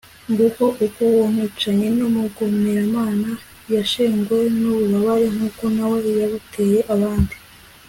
nguko 0.31 0.63
uko 0.85 0.99
uwo 1.13 1.25
mwicanyi 1.33 1.87
n'umugomeramana 1.97 3.29
yashenguwe 3.73 4.43
n'ububabare 4.59 5.27
nk'uko 5.35 5.63
na 5.75 5.83
we 5.89 5.97
yabuteye 6.19 6.79
abandi 6.95 7.35